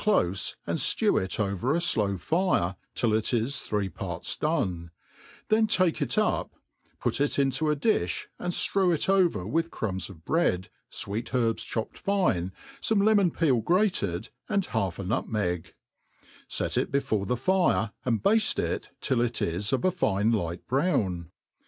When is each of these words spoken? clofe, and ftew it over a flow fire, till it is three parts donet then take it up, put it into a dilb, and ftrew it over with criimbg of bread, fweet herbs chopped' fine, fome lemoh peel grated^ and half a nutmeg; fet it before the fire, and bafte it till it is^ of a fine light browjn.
clofe, 0.03 0.55
and 0.65 0.79
ftew 0.79 1.23
it 1.23 1.39
over 1.39 1.75
a 1.75 1.79
flow 1.79 2.17
fire, 2.17 2.75
till 2.95 3.13
it 3.13 3.31
is 3.35 3.59
three 3.61 3.87
parts 3.87 4.35
donet 4.35 4.89
then 5.49 5.67
take 5.67 6.01
it 6.01 6.17
up, 6.17 6.55
put 6.99 7.21
it 7.21 7.37
into 7.37 7.69
a 7.69 7.75
dilb, 7.75 8.25
and 8.39 8.51
ftrew 8.51 8.91
it 8.95 9.07
over 9.07 9.45
with 9.45 9.69
criimbg 9.69 10.09
of 10.09 10.25
bread, 10.25 10.69
fweet 10.91 11.35
herbs 11.35 11.61
chopped' 11.61 11.99
fine, 11.99 12.51
fome 12.81 13.03
lemoh 13.03 13.29
peel 13.31 13.61
grated^ 13.61 14.31
and 14.49 14.65
half 14.73 14.97
a 14.97 15.03
nutmeg; 15.03 15.75
fet 16.49 16.79
it 16.79 16.91
before 16.91 17.27
the 17.27 17.37
fire, 17.37 17.91
and 18.03 18.23
bafte 18.23 18.57
it 18.57 18.89
till 19.01 19.21
it 19.21 19.33
is^ 19.33 19.71
of 19.71 19.85
a 19.85 19.91
fine 19.91 20.31
light 20.31 20.67
browjn. 20.67 21.27